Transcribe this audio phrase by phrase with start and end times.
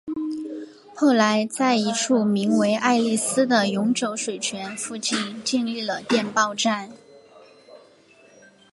[0.95, 6.91] 后来在一处名为爱丽斯的永久水泉附近建立了电报站。